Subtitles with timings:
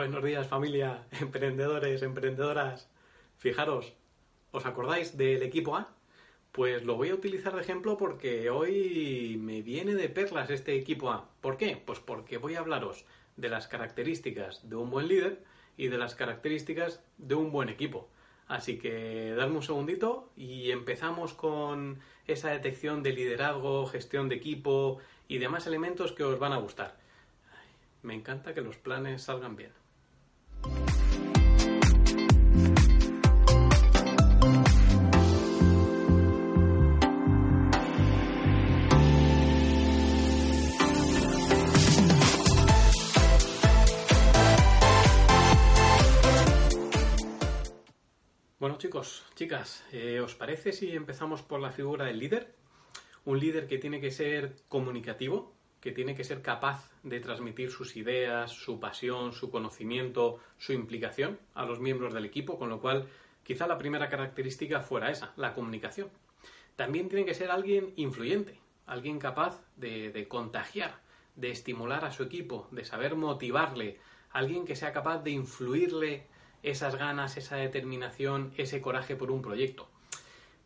[0.00, 2.88] Buenos días familia, emprendedores, emprendedoras.
[3.36, 3.92] Fijaros,
[4.50, 5.92] ¿os acordáis del equipo A?
[6.52, 11.10] Pues lo voy a utilizar de ejemplo porque hoy me viene de perlas este equipo
[11.10, 11.28] A.
[11.42, 11.76] ¿Por qué?
[11.84, 13.04] Pues porque voy a hablaros
[13.36, 15.44] de las características de un buen líder
[15.76, 18.08] y de las características de un buen equipo.
[18.48, 24.96] Así que dadme un segundito y empezamos con esa detección de liderazgo, gestión de equipo
[25.28, 26.96] y demás elementos que os van a gustar.
[28.02, 29.72] Me encanta que los planes salgan bien.
[48.60, 52.54] Bueno chicos, chicas, eh, ¿os parece si empezamos por la figura del líder?
[53.24, 57.96] Un líder que tiene que ser comunicativo, que tiene que ser capaz de transmitir sus
[57.96, 63.08] ideas, su pasión, su conocimiento, su implicación a los miembros del equipo, con lo cual
[63.44, 66.10] quizá la primera característica fuera esa, la comunicación.
[66.76, 71.00] También tiene que ser alguien influyente, alguien capaz de, de contagiar,
[71.34, 73.98] de estimular a su equipo, de saber motivarle,
[74.32, 76.26] alguien que sea capaz de influirle
[76.62, 79.88] esas ganas, esa determinación, ese coraje por un proyecto.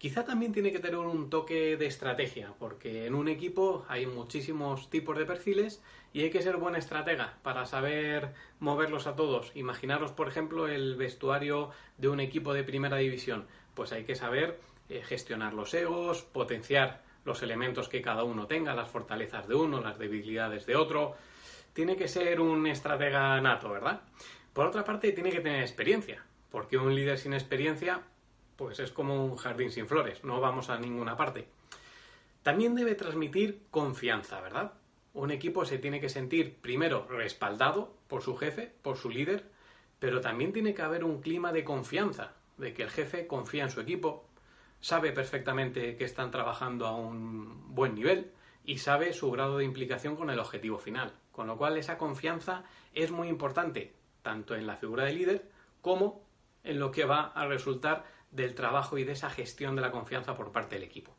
[0.00, 4.88] Quizá también tiene que tener un toque de estrategia, porque en un equipo hay muchísimos
[4.88, 5.82] tipos de perfiles
[6.14, 9.52] y hay que ser buena estratega para saber moverlos a todos.
[9.54, 13.46] Imaginaros, por ejemplo, el vestuario de un equipo de primera división.
[13.74, 18.74] Pues hay que saber eh, gestionar los egos, potenciar los elementos que cada uno tenga,
[18.74, 21.14] las fortalezas de uno, las debilidades de otro.
[21.74, 24.00] Tiene que ser un estratega nato, ¿verdad?
[24.52, 28.02] Por otra parte, tiene que tener experiencia, porque un líder sin experiencia
[28.60, 31.48] pues es como un jardín sin flores, no vamos a ninguna parte.
[32.42, 34.74] También debe transmitir confianza, ¿verdad?
[35.14, 39.46] Un equipo se tiene que sentir primero respaldado por su jefe, por su líder,
[39.98, 43.70] pero también tiene que haber un clima de confianza, de que el jefe confía en
[43.70, 44.26] su equipo,
[44.80, 48.30] sabe perfectamente que están trabajando a un buen nivel
[48.64, 51.14] y sabe su grado de implicación con el objetivo final.
[51.32, 55.50] Con lo cual esa confianza es muy importante, tanto en la figura de líder
[55.80, 56.22] como
[56.64, 60.36] en lo que va a resultar del trabajo y de esa gestión de la confianza
[60.36, 61.14] por parte del equipo.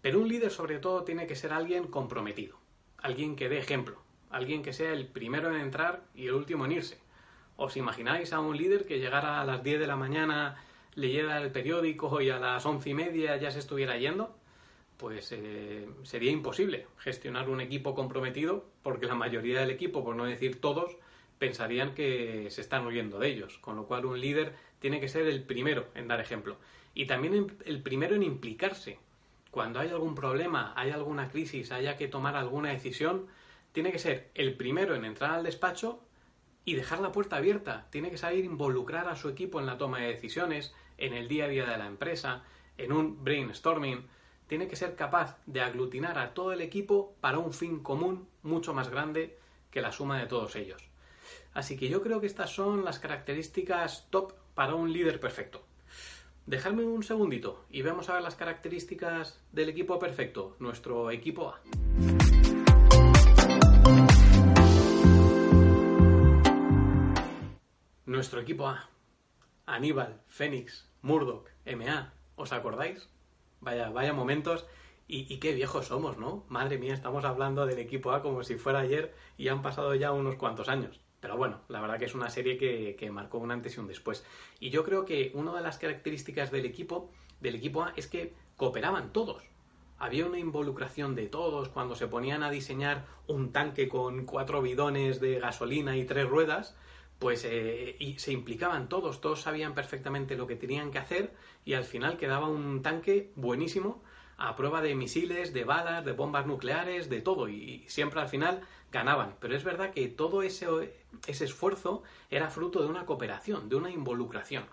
[0.00, 2.56] Pero un líder sobre todo tiene que ser alguien comprometido,
[2.98, 3.98] alguien que dé ejemplo,
[4.30, 6.98] alguien que sea el primero en entrar y el último en irse.
[7.56, 10.56] ¿Os imagináis a un líder que llegara a las 10 de la mañana,
[10.94, 14.34] leyera el periódico y a las once y media ya se estuviera yendo?
[14.96, 20.24] Pues eh, sería imposible gestionar un equipo comprometido porque la mayoría del equipo, por no
[20.24, 20.96] decir todos,
[21.40, 23.58] pensarían que se están huyendo de ellos.
[23.58, 26.58] Con lo cual un líder tiene que ser el primero en dar ejemplo.
[26.94, 28.98] Y también el primero en implicarse.
[29.50, 33.26] Cuando hay algún problema, hay alguna crisis, haya que tomar alguna decisión,
[33.72, 36.04] tiene que ser el primero en entrar al despacho
[36.66, 37.88] y dejar la puerta abierta.
[37.90, 41.46] Tiene que saber involucrar a su equipo en la toma de decisiones, en el día
[41.46, 42.44] a día de la empresa,
[42.76, 44.06] en un brainstorming.
[44.46, 48.74] Tiene que ser capaz de aglutinar a todo el equipo para un fin común mucho
[48.74, 49.38] más grande
[49.70, 50.89] que la suma de todos ellos.
[51.52, 55.64] Así que yo creo que estas son las características top para un líder perfecto.
[56.46, 61.60] Dejadme un segundito y vamos a ver las características del equipo perfecto, nuestro equipo A.
[68.06, 68.88] Nuestro equipo A.
[69.66, 72.12] Aníbal, Fénix, Murdoch, MA.
[72.36, 73.08] ¿Os acordáis?
[73.60, 74.66] Vaya, vaya momentos.
[75.06, 76.44] Y, y, qué viejos somos, ¿no?
[76.48, 80.12] Madre mía, estamos hablando del equipo A como si fuera ayer y han pasado ya
[80.12, 81.00] unos cuantos años.
[81.20, 84.24] Pero bueno, la verdad que es una serie que, marcó un antes y un después.
[84.58, 88.32] Y yo creo que una de las características del equipo, del equipo A, es que
[88.56, 89.42] cooperaban todos.
[89.98, 95.20] Había una involucración de todos cuando se ponían a diseñar un tanque con cuatro bidones
[95.20, 96.74] de gasolina y tres ruedas,
[97.18, 101.34] pues eh, y se implicaban todos, todos sabían perfectamente lo que tenían que hacer
[101.66, 104.02] y al final quedaba un tanque buenísimo
[104.40, 108.62] a prueba de misiles, de balas, de bombas nucleares, de todo y siempre al final
[108.90, 109.36] ganaban.
[109.38, 110.66] Pero es verdad que todo ese,
[111.28, 114.64] esfuerzo era fruto de una cooperación, de una involucración.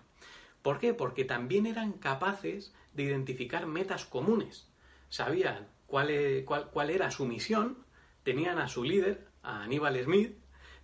[0.62, 0.94] ¿Por qué?
[0.94, 4.70] Porque también eran capaces de identificar metas comunes.
[5.10, 7.84] Sabían cuál, e, cuál, cuál era su misión,
[8.22, 10.34] tenían a su líder, a Aníbal Smith,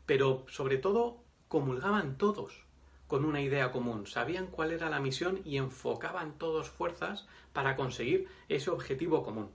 [0.04, 2.64] pero sobre todo comulgaban todos
[3.06, 8.28] con una idea común, sabían cuál era la misión y enfocaban todos fuerzas para conseguir
[8.48, 9.50] ese objetivo común.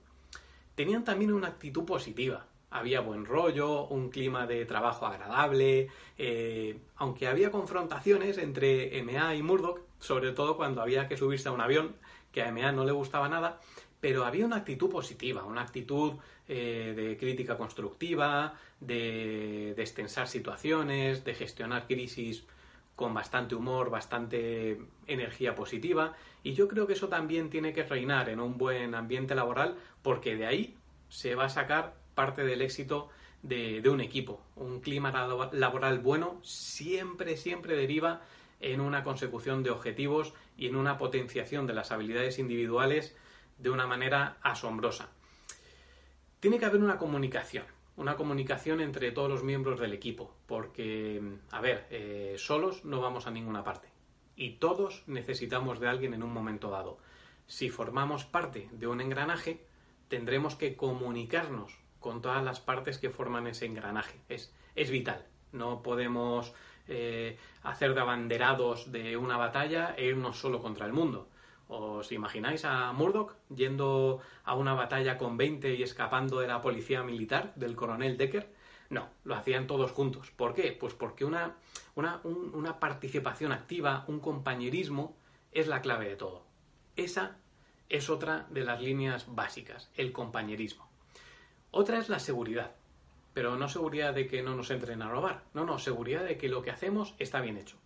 [0.74, 7.26] Tenían también una actitud positiva, había buen rollo, un clima de trabajo agradable, eh, aunque
[7.26, 11.96] había confrontaciones entre MA y Murdoch, sobre todo cuando había que subirse a un avión,
[12.32, 13.60] que a MA no le gustaba nada,
[14.00, 16.14] pero había una actitud positiva, una actitud
[16.48, 22.44] eh, de crítica constructiva, de destensar situaciones, de gestionar crisis
[23.00, 26.12] con bastante humor, bastante energía positiva,
[26.42, 30.36] y yo creo que eso también tiene que reinar en un buen ambiente laboral, porque
[30.36, 30.76] de ahí
[31.08, 33.08] se va a sacar parte del éxito
[33.42, 34.42] de, un equipo.
[34.54, 35.10] Un clima
[35.50, 38.20] laboral bueno siempre, siempre deriva
[38.60, 43.16] en una consecución de objetivos y en una potenciación de las habilidades individuales
[43.56, 45.08] de una manera asombrosa.
[46.38, 47.64] Tiene que haber una comunicación,
[48.00, 53.26] una comunicación entre todos los miembros del equipo, porque, a ver, eh, solos no vamos
[53.26, 53.88] a ninguna parte
[54.36, 56.96] y todos necesitamos de alguien en un momento dado.
[57.46, 59.66] Si formamos parte de un engranaje,
[60.08, 64.18] tendremos que comunicarnos con todas las partes que forman ese engranaje.
[64.30, 65.26] Es, es vital.
[65.52, 66.54] No podemos
[66.88, 71.28] eh, hacer de abanderados de una batalla e irnos solo contra el mundo.
[71.72, 77.04] ¿Os imagináis a Murdoch yendo a una batalla con 20 y escapando de la policía
[77.04, 78.52] militar del coronel Decker?
[78.88, 80.32] No, lo hacían todos juntos.
[80.32, 80.72] ¿Por qué?
[80.72, 81.54] Pues porque una,
[81.94, 85.16] una, una participación activa, un compañerismo,
[85.52, 86.42] es la clave de todo.
[86.96, 87.36] Esa
[87.88, 90.88] es otra de las líneas básicas, el compañerismo.
[91.70, 92.74] Otra es la seguridad,
[93.32, 96.48] pero no seguridad de que no nos entren a robar, no, no, seguridad de que
[96.48, 97.76] lo que hacemos está bien hecho,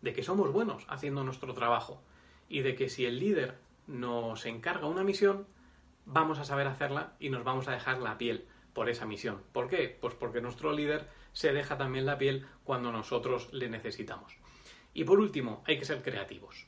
[0.00, 2.00] de que somos buenos haciendo nuestro trabajo
[2.48, 5.46] y de que si el líder nos encarga una misión,
[6.04, 9.42] vamos a saber hacerla y nos vamos a dejar la piel por esa misión.
[9.52, 9.96] ¿Por qué?
[10.00, 14.36] Pues porque nuestro líder se deja también la piel cuando nosotros le necesitamos.
[14.94, 16.66] Y por último, hay que ser creativos.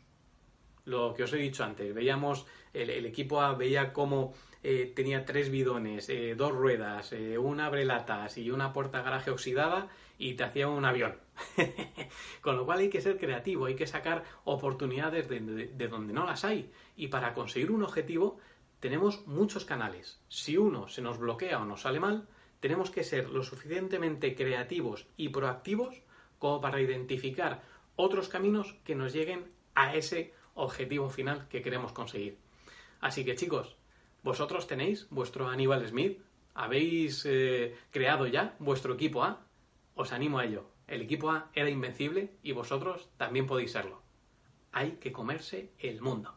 [0.85, 5.51] Lo que os he dicho antes, veíamos, el, equipo A veía cómo eh, tenía tres
[5.51, 9.89] bidones, eh, dos ruedas, eh, una abrelatas y una puerta garaje oxidada
[10.19, 11.17] y te hacía un avión.
[12.43, 16.27] Con lo cual hay que ser creativo, hay que sacar oportunidades de, de donde no
[16.27, 16.71] las hay.
[16.97, 18.39] Y para conseguir un objetivo
[18.81, 20.21] tenemos muchos canales.
[20.29, 22.29] Si uno se nos bloquea o nos sale mal,
[22.61, 26.03] tenemos que ser lo suficientemente creativos y proactivos
[26.39, 27.63] como para identificar
[27.97, 32.39] otros caminos que nos lleguen a ese objetivo final que queremos conseguir.
[33.01, 33.77] Así que chicos,
[34.23, 36.19] ¿Vosotros tenéis vuestro Aníbal Smith?
[36.55, 39.41] ¿Habéis eh, creado ya vuestro equipo A?
[39.95, 40.67] Os animo a ello.
[40.87, 44.03] El equipo A era invencible y vosotros también podéis serlo.
[44.73, 46.35] Hay que comerse el mundo.